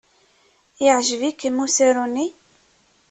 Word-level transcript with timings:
Yeɛjeb-ikem 0.83 1.57
usaru-nni? 1.65 2.27